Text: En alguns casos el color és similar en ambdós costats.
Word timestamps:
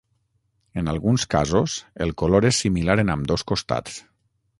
En 0.81 0.87
alguns 0.93 1.25
casos 1.33 1.75
el 2.05 2.13
color 2.21 2.47
és 2.51 2.63
similar 2.65 2.97
en 3.05 3.13
ambdós 3.17 3.45
costats. 3.53 4.01